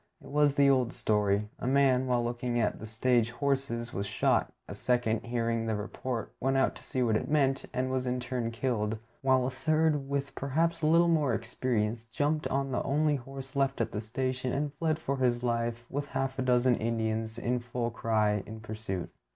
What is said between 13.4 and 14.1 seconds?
left at the